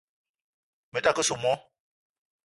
Me 0.95 0.99
ta 1.05 1.11
ke 1.15 1.23
soo 1.27 1.39
moo 1.43 1.59